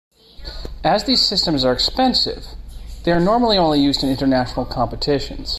As 0.83 1.03
these 1.03 1.21
systems 1.21 1.63
are 1.63 1.71
expensive, 1.73 2.47
they 3.03 3.11
are 3.11 3.19
normally 3.19 3.59
only 3.59 3.79
used 3.79 4.01
in 4.01 4.09
international 4.09 4.65
competitions. 4.65 5.49